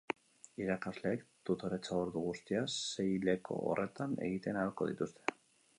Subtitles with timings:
[0.63, 5.41] Irakasleek tutoretza-ordu guztiak seihileko horretan egiten ahalko dituzte.